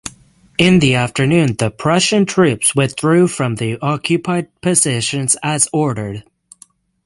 In 0.57 0.79
the 0.79 0.95
afternoon 0.95 1.57
the 1.59 1.69
Prussian 1.69 2.25
troops 2.25 2.73
withdrew 2.75 3.27
from 3.27 3.53
the 3.57 3.77
occupied 3.83 4.47
positions 4.59 5.35
as 5.43 5.69
ordered. 5.71 6.23